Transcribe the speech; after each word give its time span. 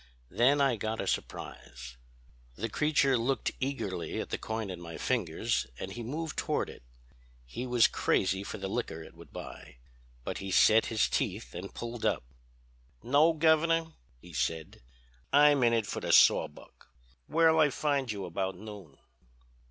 Then 0.31 0.59
I 0.61 0.77
got 0.77 0.99
a 0.99 1.05
surprise. 1.05 1.95
"The 2.55 2.69
creature 2.69 3.15
looked 3.19 3.51
eagerly 3.59 4.19
at 4.19 4.31
the 4.31 4.39
coin 4.39 4.71
in 4.71 4.81
my 4.81 4.97
fingers, 4.97 5.67
and 5.77 5.91
he 5.91 6.01
moved 6.01 6.37
toward 6.39 6.71
it. 6.71 6.81
He 7.45 7.67
was 7.67 7.85
crazy 7.85 8.43
for 8.43 8.57
the 8.57 8.67
liquor 8.67 9.03
it 9.03 9.13
would 9.13 9.31
buy. 9.31 9.77
But 10.23 10.39
he 10.39 10.49
set 10.49 10.87
his 10.87 11.07
teeth 11.07 11.53
and 11.53 11.71
pulled 11.75 12.03
up. 12.03 12.23
"'No, 13.03 13.33
Governor,' 13.33 13.93
he 14.19 14.33
said, 14.33 14.81
'I'm 15.31 15.61
in 15.65 15.71
it 15.73 15.85
for 15.85 15.99
the 15.99 16.11
sawbuck. 16.11 16.87
Where'll 17.27 17.59
I 17.59 17.69
find 17.69 18.11
you 18.11 18.25
about 18.25 18.55
noon?' 18.57 18.97